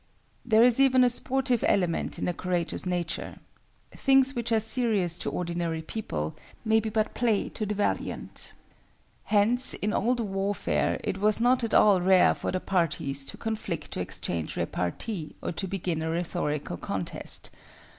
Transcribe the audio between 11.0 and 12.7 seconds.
it was not at all rare for the